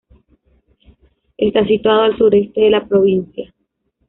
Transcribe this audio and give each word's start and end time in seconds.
Está 1.37 1.63
situado 1.67 2.01
al 2.01 2.17
sureste 2.17 2.59
de 2.59 2.71
la 2.71 2.87
provincia. 2.87 3.53